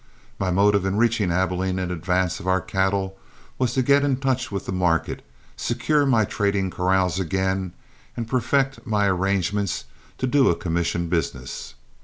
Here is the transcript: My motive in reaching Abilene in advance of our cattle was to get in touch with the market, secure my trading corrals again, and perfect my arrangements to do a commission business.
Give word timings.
My 0.39 0.49
motive 0.49 0.83
in 0.83 0.95
reaching 0.97 1.29
Abilene 1.31 1.77
in 1.77 1.91
advance 1.91 2.39
of 2.39 2.47
our 2.47 2.59
cattle 2.59 3.19
was 3.59 3.73
to 3.75 3.83
get 3.83 4.03
in 4.03 4.17
touch 4.17 4.51
with 4.51 4.65
the 4.65 4.71
market, 4.71 5.21
secure 5.55 6.07
my 6.07 6.25
trading 6.25 6.71
corrals 6.71 7.19
again, 7.19 7.73
and 8.17 8.27
perfect 8.27 8.79
my 8.87 9.05
arrangements 9.05 9.85
to 10.17 10.25
do 10.25 10.49
a 10.49 10.55
commission 10.55 11.07
business. 11.07 11.75